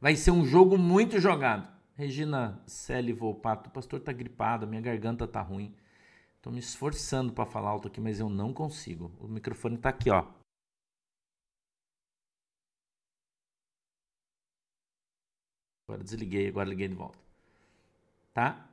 [0.00, 1.70] Vai ser um jogo muito jogado.
[1.96, 5.74] Regina Celi Volpato, o pastor tá gripado, minha garganta tá ruim.
[6.40, 9.12] Tô me esforçando para falar alto aqui, mas eu não consigo.
[9.20, 10.26] O microfone tá aqui, ó.
[15.86, 17.18] Agora desliguei, agora liguei de volta.
[18.32, 18.68] Tá?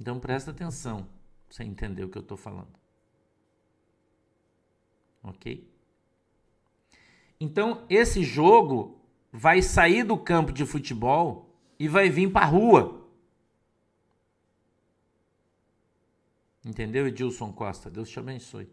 [0.00, 2.77] Então presta atenção pra você entender o que eu tô falando.
[5.28, 5.68] OK?
[7.40, 9.00] Então, esse jogo
[9.32, 13.06] vai sair do campo de futebol e vai vir para a rua.
[16.64, 17.90] Entendeu, Edilson Costa?
[17.90, 18.68] Deus te abençoe.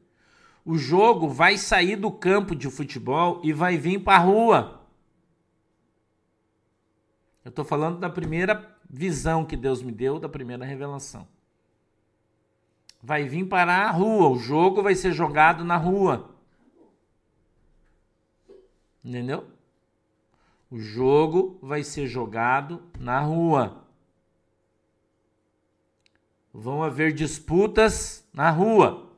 [0.65, 4.81] O jogo vai sair do campo de futebol e vai vir para a rua.
[7.43, 11.27] Eu estou falando da primeira visão que Deus me deu, da primeira revelação.
[13.01, 16.34] Vai vir para a rua, o jogo vai ser jogado na rua.
[19.05, 19.47] Entendeu?
[20.71, 23.85] O jogo vai ser jogado na rua.
[26.51, 29.15] Vão haver disputas na rua.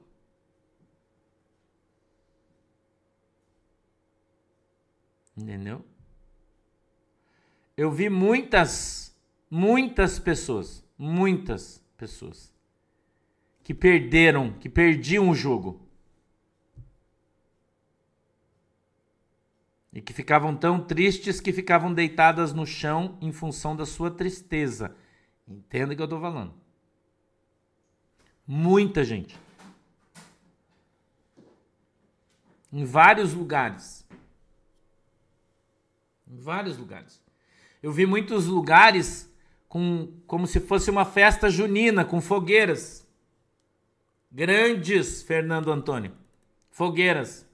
[5.37, 5.85] Entendeu?
[7.77, 9.15] Eu vi muitas,
[9.49, 12.53] muitas pessoas, muitas pessoas
[13.63, 15.86] que perderam, que perdiam o jogo
[19.97, 24.95] e que ficavam tão tristes que ficavam deitadas no chão em função da sua tristeza.
[25.47, 26.53] Entenda o que eu estou falando.
[28.45, 29.35] Muita gente.
[32.71, 34.07] Em vários lugares.
[36.27, 37.19] Em vários lugares.
[37.81, 39.27] Eu vi muitos lugares
[39.67, 43.03] com, como se fosse uma festa junina, com fogueiras.
[44.31, 46.13] Grandes, Fernando Antônio.
[46.69, 47.46] Fogueiras.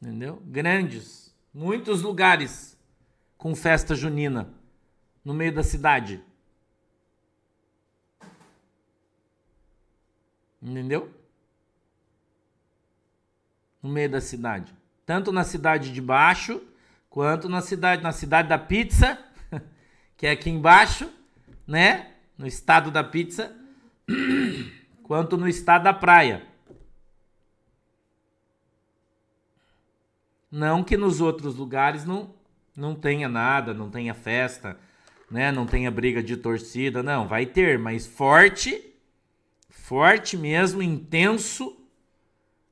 [0.00, 0.42] Entendeu?
[0.46, 2.78] Grandes, muitos lugares
[3.36, 4.52] com festa junina
[5.24, 6.22] no meio da cidade.
[10.62, 11.12] Entendeu?
[13.82, 14.74] No meio da cidade.
[15.04, 16.60] Tanto na cidade de baixo,
[17.08, 19.18] quanto na cidade, na cidade da pizza,
[20.16, 21.10] que é aqui embaixo,
[21.66, 22.12] né?
[22.36, 23.54] No estado da pizza,
[25.02, 26.46] quanto no estado da praia.
[30.50, 32.34] Não que nos outros lugares não,
[32.76, 34.78] não tenha nada, não tenha festa,
[35.30, 35.50] né?
[35.50, 38.94] Não tenha briga de torcida, não, vai ter, mas forte,
[39.68, 41.76] forte mesmo, intenso,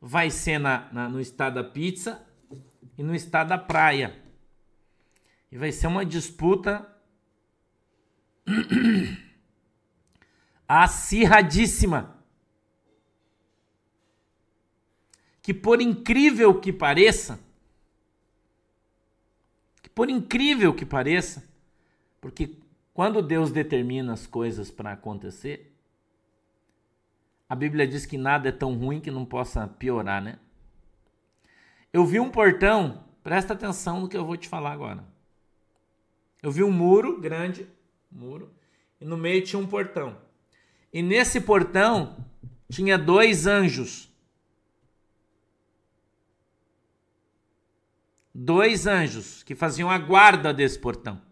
[0.01, 2.25] vai ser na, na no estado da pizza
[2.97, 4.23] e no estado da praia.
[5.51, 6.89] E vai ser uma disputa
[10.69, 12.15] acirradíssima.
[15.41, 17.39] Que por incrível que pareça,
[19.95, 21.45] por incrível que pareça,
[22.21, 22.57] porque
[22.93, 25.73] quando Deus determina as coisas para acontecer,
[27.49, 30.39] a Bíblia diz que nada é tão ruim que não possa piorar, né?
[31.93, 35.05] Eu vi um portão, presta atenção no que eu vou te falar agora.
[36.43, 37.67] Eu vi um muro grande,
[38.11, 38.53] muro,
[39.01, 40.17] e no meio tinha um portão.
[40.93, 42.17] E nesse portão
[42.69, 44.11] tinha dois anjos
[48.35, 51.23] dois anjos que faziam a guarda desse portão.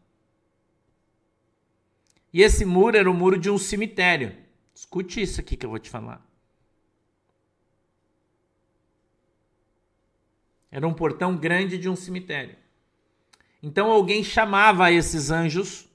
[2.33, 4.35] E esse muro era o muro de um cemitério.
[4.75, 6.25] Escute isso aqui que eu vou te falar.
[10.71, 12.57] Era um portão grande de um cemitério.
[13.63, 15.87] Então alguém chamava esses anjos,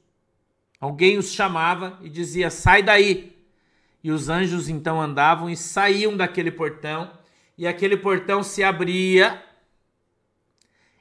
[0.80, 3.36] alguém os chamava e dizia: sai daí.
[4.04, 7.12] E os anjos então andavam e saíam daquele portão,
[7.58, 9.44] e aquele portão se abria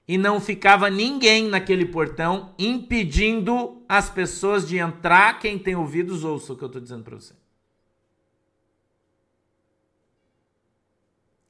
[0.09, 5.39] e não ficava ninguém naquele portão impedindo as pessoas de entrar.
[5.41, 7.35] Quem tem ouvidos, ouça o que eu estou dizendo para você.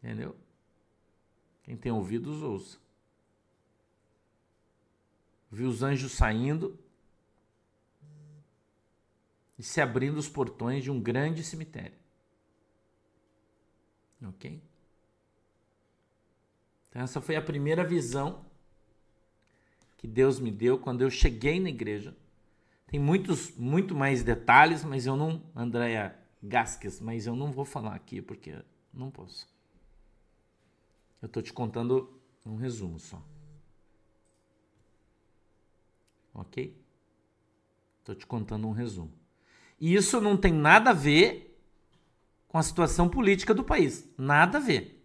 [0.03, 0.35] Entendeu?
[1.65, 2.79] Quem tem ouvidos, ouça.
[5.51, 6.79] Viu os anjos saindo
[9.59, 11.99] e se abrindo os portões de um grande cemitério.
[14.23, 14.63] Ok?
[16.89, 18.46] Então, essa foi a primeira visão
[20.07, 22.17] que Deus me deu quando eu cheguei na igreja.
[22.87, 27.97] Tem muitos, muito mais detalhes, mas eu não, Andréia Gasques, mas eu não vou falar
[27.97, 28.55] aqui porque
[28.95, 29.49] não posso.
[31.21, 32.09] Eu estou te contando
[32.45, 33.21] um resumo só.
[36.33, 36.81] Ok?
[37.99, 39.13] Estou te contando um resumo.
[39.81, 41.61] E isso não tem nada a ver
[42.47, 44.09] com a situação política do país.
[44.17, 45.05] Nada a ver.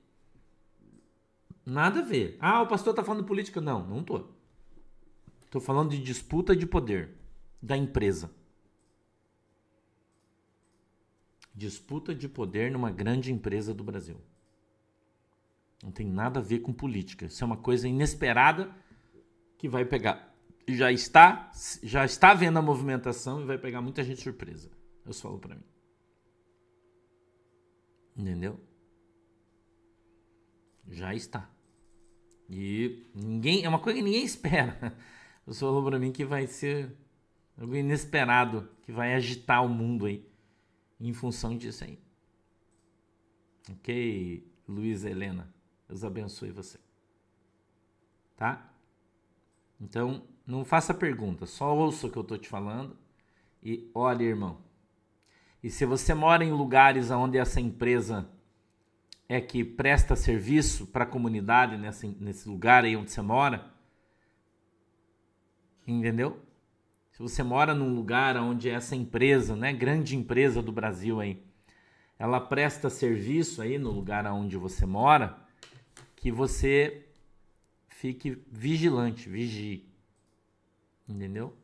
[1.66, 2.38] Nada a ver.
[2.40, 3.60] Ah, o pastor está falando política.
[3.60, 4.41] Não, não estou.
[5.52, 7.10] Estou falando de disputa de poder
[7.62, 8.32] da empresa.
[11.54, 14.16] Disputa de poder numa grande empresa do Brasil.
[15.84, 17.26] Não tem nada a ver com política.
[17.26, 18.74] Isso é uma coisa inesperada
[19.58, 20.34] que vai pegar.
[20.70, 21.52] Já está,
[21.84, 24.72] já está vendo a movimentação e vai pegar muita gente surpresa.
[25.06, 25.66] Eu falo para mim.
[28.16, 28.58] Entendeu?
[30.88, 31.50] Já está.
[32.50, 34.98] E ninguém, é uma coisa que ninguém espera.
[35.46, 36.96] Você falou para mim que vai ser
[37.60, 40.26] algo inesperado, que vai agitar o mundo aí
[41.00, 42.00] em função disso aí.
[43.70, 45.54] Ok, Luiz Helena.
[45.88, 46.80] Deus abençoe você.
[48.38, 48.72] Tá?
[49.80, 52.98] Então, não faça pergunta, só ouça o que eu estou te falando
[53.64, 54.60] e olhe, irmão.
[55.64, 58.28] E se você mora em lugares onde essa empresa
[59.30, 63.72] é que presta serviço para a comunidade nesse, nesse lugar aí onde você mora,
[65.88, 66.40] entendeu?
[67.12, 71.44] Se você mora num lugar onde essa empresa, né, grande empresa do Brasil aí,
[72.18, 75.38] ela presta serviço aí no lugar onde você mora,
[76.16, 77.08] que você
[77.88, 79.90] fique vigilante, vigie.
[81.08, 81.56] Entendeu?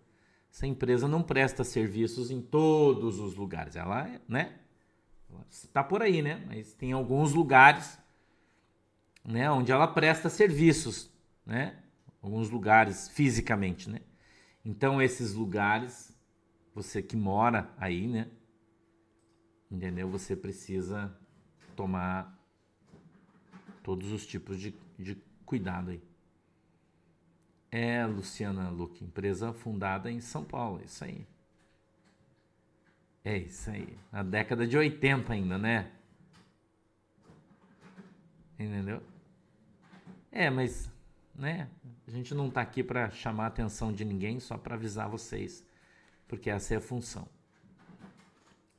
[0.51, 3.75] Essa empresa não presta serviços em todos os lugares.
[3.75, 4.59] Ela, né?
[5.49, 6.43] Está por aí, né?
[6.47, 7.99] Mas tem alguns lugares,
[9.23, 11.11] né, onde ela presta serviços,
[11.45, 11.77] né?
[12.21, 14.01] Alguns lugares fisicamente, né?
[14.67, 16.13] Então esses lugares,
[16.75, 18.29] você que mora aí, né?
[19.71, 20.09] Entendeu?
[20.09, 21.17] Você precisa
[21.73, 22.37] tomar
[23.81, 25.15] todos os tipos de, de
[25.45, 26.03] cuidado aí.
[27.71, 31.25] É, Luciana Luque, empresa fundada em São Paulo, isso aí.
[33.23, 33.97] É isso aí.
[34.11, 35.93] Na década de 80 ainda, né?
[38.59, 39.01] Entendeu?
[40.29, 40.91] É, mas,
[41.37, 41.69] né?
[42.07, 45.63] A gente não tá aqui para chamar a atenção de ninguém, só para avisar vocês,
[46.27, 47.27] porque essa é a função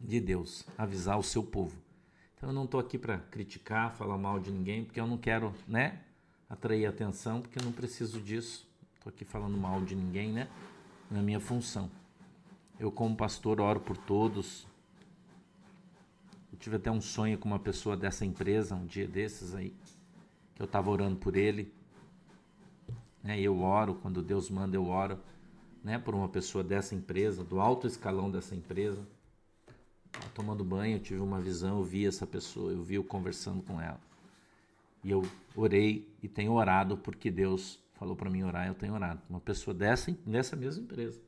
[0.01, 1.77] de Deus, avisar o seu povo.
[2.37, 5.55] Então eu não estou aqui para criticar, falar mal de ninguém, porque eu não quero,
[5.67, 6.01] né,
[6.49, 8.69] atrair atenção, porque eu não preciso disso.
[8.95, 10.49] Estou aqui falando mal de ninguém, né?
[11.11, 11.91] Na minha função.
[12.79, 14.67] Eu como pastor oro por todos.
[16.53, 19.75] Eu tive até um sonho com uma pessoa dessa empresa, um dia desses aí,
[20.55, 21.73] que eu estava orando por ele.
[23.29, 23.39] Né?
[23.39, 25.19] Eu oro, quando Deus manda eu oro,
[25.85, 29.07] né, por uma pessoa dessa empresa, do alto escalão dessa empresa
[30.35, 33.79] tomando banho, eu tive uma visão, eu vi essa pessoa, eu vi eu conversando com
[33.79, 34.01] ela.
[35.05, 35.23] E eu
[35.55, 39.21] orei e tenho orado porque Deus falou para mim orar, eu tenho orado.
[39.29, 41.21] Uma pessoa dessa, dessa mesma empresa,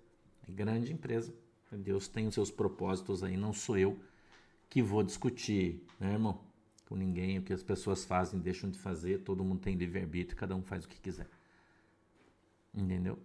[0.48, 1.34] grande empresa.
[1.70, 3.98] Deus tem os seus propósitos aí, não sou eu
[4.70, 6.40] que vou discutir, né, irmão?
[6.88, 10.56] Com ninguém, o que as pessoas fazem, deixam de fazer, todo mundo tem livre-arbítrio, cada
[10.56, 11.28] um faz o que quiser.
[12.74, 13.18] Entendeu?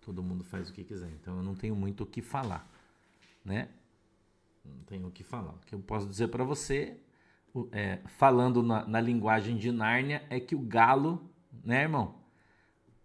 [0.00, 1.10] Todo mundo faz o que quiser.
[1.10, 2.68] Então eu não tenho muito o que falar,
[3.44, 3.68] né?
[4.64, 5.52] Não tenho o que falar.
[5.52, 6.98] O que eu posso dizer para você,
[7.70, 11.30] é, falando na, na, linguagem de Nárnia, é que o galo,
[11.64, 12.20] né, irmão?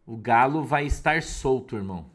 [0.05, 2.09] O galo vai estar solto, irmão.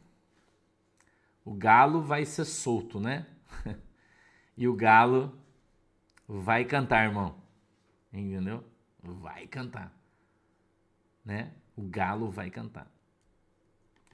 [1.44, 3.26] O galo vai ser solto, né?
[4.56, 5.36] e o galo
[6.26, 7.36] vai cantar, irmão.
[8.12, 8.64] Entendeu?
[9.02, 9.92] Vai cantar.
[11.24, 11.52] Né?
[11.76, 12.90] O galo vai cantar.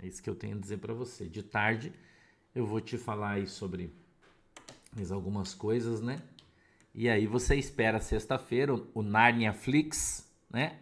[0.03, 1.27] É isso que eu tenho a dizer para você.
[1.27, 1.93] De tarde
[2.55, 3.93] eu vou te falar aí sobre
[4.95, 6.23] mais algumas coisas, né?
[6.95, 10.79] E aí você espera sexta-feira o Narnia Flix, né?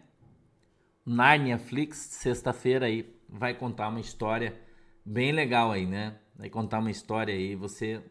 [1.05, 4.59] Narnia Flix, sexta-feira aí, vai contar uma história
[5.05, 6.17] bem legal aí, né?
[6.35, 8.01] Vai contar uma história aí, você...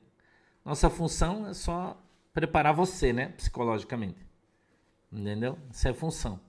[0.65, 2.01] Nossa função é só
[2.33, 3.29] preparar você, né?
[3.29, 4.27] Psicologicamente.
[5.13, 5.59] Entendeu?
[5.71, 6.41] Essa é a função,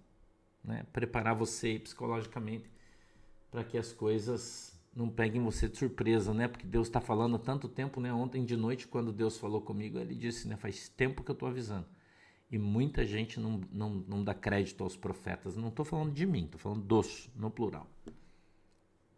[0.64, 0.86] né?
[0.92, 2.70] Preparar você psicologicamente
[3.58, 6.48] para que as coisas não peguem você de surpresa, né?
[6.48, 8.14] Porque Deus está falando há tanto tempo, né?
[8.14, 10.56] Ontem de noite, quando Deus falou comigo, ele disse, né?
[10.56, 11.88] Faz tempo que eu estou avisando.
[12.52, 15.58] E muita gente não, não, não dá crédito aos profetas.
[15.58, 17.88] Não estou falando de mim, estou falando dos, no plural.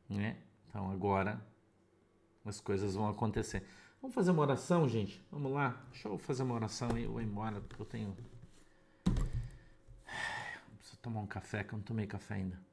[0.07, 0.37] Né?
[0.69, 1.45] Então agora
[2.45, 3.65] as coisas vão acontecer.
[4.01, 5.21] Vamos fazer uma oração, gente?
[5.29, 5.85] Vamos lá.
[5.91, 8.15] Deixa eu fazer uma oração e eu vou embora, porque eu tenho.
[10.79, 12.68] Preciso tomar um café, que eu não tomei café ainda.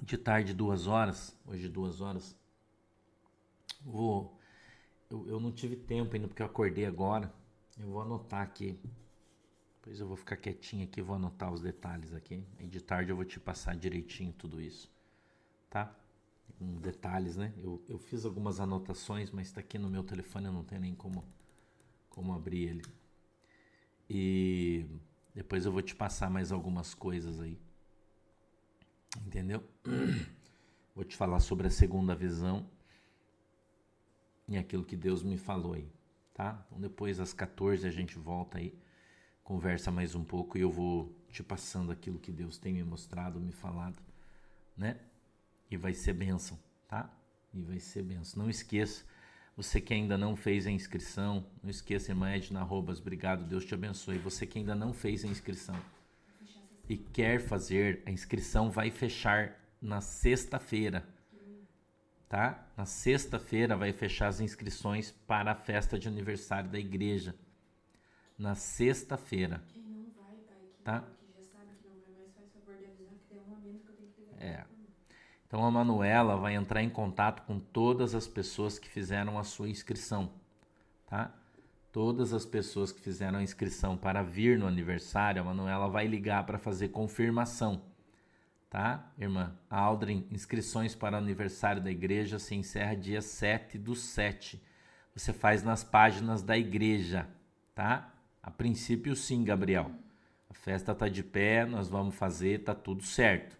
[0.00, 2.36] De tarde, duas horas, hoje duas horas,
[3.84, 4.38] vou,
[5.10, 7.32] eu, eu não tive tempo ainda porque eu acordei agora,
[7.78, 8.78] eu vou anotar aqui,
[9.76, 13.16] depois eu vou ficar quietinho aqui, vou anotar os detalhes aqui, e de tarde eu
[13.16, 14.90] vou te passar direitinho tudo isso,
[15.68, 15.94] tá?
[16.58, 17.52] Com detalhes, né?
[17.58, 20.94] Eu, eu fiz algumas anotações, mas está aqui no meu telefone, eu não tenho nem
[20.94, 21.24] como,
[22.08, 22.82] como abrir ele.
[24.08, 24.86] E
[25.34, 27.58] depois eu vou te passar mais algumas coisas aí.
[29.20, 29.62] Entendeu?
[30.94, 32.66] Vou te falar sobre a segunda visão.
[34.48, 35.90] e aquilo que Deus me falou aí,
[36.34, 36.64] tá?
[36.66, 38.74] Então depois às 14 a gente volta aí,
[39.42, 43.40] conversa mais um pouco e eu vou te passando aquilo que Deus tem me mostrado,
[43.40, 43.98] me falado,
[44.76, 44.98] né?
[45.70, 47.10] E vai ser bênção, tá?
[47.54, 48.42] E vai ser bênção.
[48.42, 49.04] Não esqueça,
[49.56, 53.74] você que ainda não fez a inscrição, não esqueça, irmã Edna Robas, obrigado, Deus te
[53.74, 54.18] abençoe.
[54.18, 55.78] Você que ainda não fez a inscrição
[56.88, 61.06] e quer fazer, a inscrição vai fechar na sexta-feira,
[62.28, 62.66] tá?
[62.76, 67.34] Na sexta-feira vai fechar as inscrições para a festa de aniversário da igreja.
[68.38, 69.62] Na sexta-feira.
[70.84, 71.04] Tá.
[74.38, 74.64] É.
[75.46, 79.68] Então a Manuela vai entrar em contato com todas as pessoas que fizeram a sua
[79.68, 80.32] inscrição,
[81.06, 81.32] tá?
[81.92, 86.46] Todas as pessoas que fizeram a inscrição para vir no aniversário, a Manuela vai ligar
[86.46, 87.82] para fazer confirmação,
[88.70, 89.12] tá?
[89.18, 94.58] Irmã, Aldrin, inscrições para o aniversário da igreja se encerra dia 7 do 7.
[95.14, 97.28] Você faz nas páginas da igreja,
[97.74, 98.10] tá?
[98.42, 99.92] A princípio sim, Gabriel.
[100.48, 103.54] A festa tá de pé, nós vamos fazer, tá tudo certo,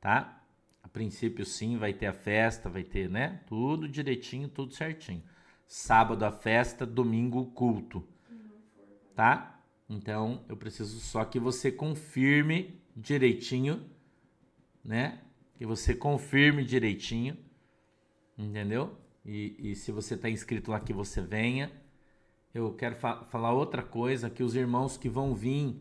[0.00, 0.40] tá?
[0.80, 3.40] A princípio sim, vai ter a festa, vai ter, né?
[3.48, 5.24] Tudo direitinho, tudo certinho.
[5.66, 8.06] Sábado a festa, domingo o culto.
[9.14, 9.60] Tá?
[9.88, 13.88] Então, eu preciso só que você confirme direitinho,
[14.84, 15.20] né?
[15.56, 17.36] Que você confirme direitinho,
[18.36, 18.98] entendeu?
[19.24, 21.70] E, e se você está inscrito lá, que você venha.
[22.52, 25.80] Eu quero fa falar outra coisa, que os irmãos que vão vir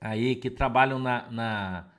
[0.00, 1.90] aí, que trabalham na, na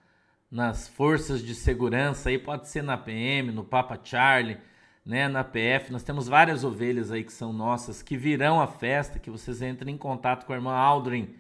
[0.52, 4.58] nas forças de segurança, aí pode ser na PM, no Papa Charlie,
[5.06, 5.92] né, na PF.
[5.92, 9.96] Nós temos várias ovelhas aí que são nossas, que virão à festa, que vocês entrem
[9.96, 11.36] em contato com a irmã Aldrin,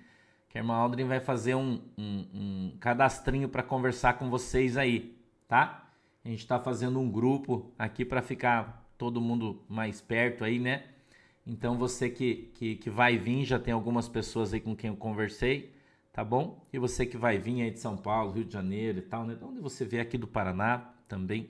[0.49, 5.15] que a irmã Aldrin vai fazer um, um, um cadastrinho para conversar com vocês aí,
[5.47, 5.89] tá?
[6.23, 10.83] A gente está fazendo um grupo aqui para ficar todo mundo mais perto aí, né?
[11.45, 14.95] Então você que, que, que vai vir, já tem algumas pessoas aí com quem eu
[14.95, 15.73] conversei,
[16.11, 16.63] tá bom?
[16.71, 19.35] E você que vai vir aí de São Paulo, Rio de Janeiro e tal, né?
[19.35, 21.49] De onde você vê aqui do Paraná também,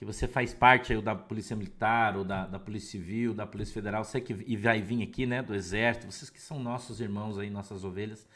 [0.00, 3.74] que você faz parte aí da Polícia Militar, ou da, da Polícia Civil, da Polícia
[3.74, 7.38] Federal, você que e vai vir aqui, né, do Exército, vocês que são nossos irmãos
[7.38, 8.26] aí, nossas ovelhas,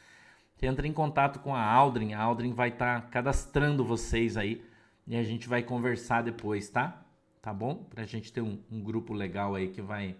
[0.63, 4.65] entra em contato com a Aldrin, a Aldrin vai estar tá cadastrando vocês aí,
[5.07, 7.03] e a gente vai conversar depois, tá?
[7.43, 7.75] Tá bom?
[7.75, 10.17] Pra gente ter um, um grupo legal aí que vai,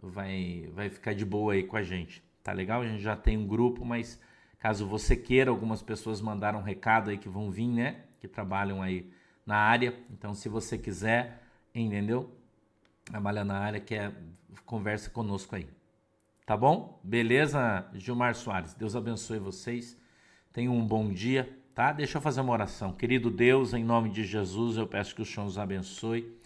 [0.00, 2.82] vai, vai ficar de boa aí com a gente, tá legal?
[2.82, 4.20] A gente já tem um grupo, mas
[4.58, 8.00] Caso você queira, algumas pessoas mandaram um recado aí que vão vir, né?
[8.18, 9.08] Que trabalham aí
[9.46, 9.96] na área.
[10.10, 11.42] Então, se você quiser,
[11.72, 12.30] entendeu?
[13.04, 14.12] Trabalha na área, que é
[14.66, 15.68] conversa conosco aí.
[16.44, 17.00] Tá bom?
[17.02, 18.74] Beleza, Gilmar Soares?
[18.74, 19.96] Deus abençoe vocês.
[20.52, 21.92] Tenham um bom dia, tá?
[21.92, 22.92] Deixa eu fazer uma oração.
[22.92, 26.36] Querido Deus, em nome de Jesus, eu peço que o Senhor nos abençoe.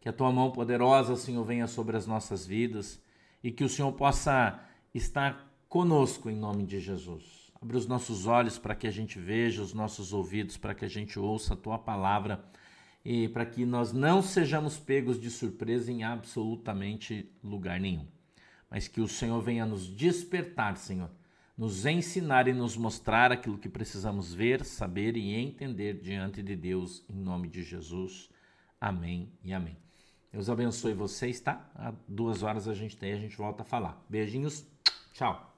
[0.00, 3.02] Que a tua mão poderosa, Senhor, venha sobre as nossas vidas
[3.42, 4.60] e que o Senhor possa
[4.94, 7.43] estar conosco em nome de Jesus.
[7.64, 10.88] Abre os nossos olhos para que a gente veja, os nossos ouvidos para que a
[10.88, 12.44] gente ouça a tua palavra
[13.02, 18.06] e para que nós não sejamos pegos de surpresa em absolutamente lugar nenhum.
[18.68, 21.10] Mas que o Senhor venha nos despertar, Senhor,
[21.56, 27.02] nos ensinar e nos mostrar aquilo que precisamos ver, saber e entender diante de Deus,
[27.08, 28.28] em nome de Jesus.
[28.78, 29.78] Amém e amém.
[30.30, 31.66] Deus abençoe vocês, tá?
[31.74, 34.04] Há duas horas a gente tem, a gente volta a falar.
[34.10, 34.66] Beijinhos,
[35.14, 35.53] tchau.